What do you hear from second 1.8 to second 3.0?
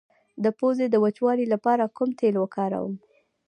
کوم تېل وکاروم؟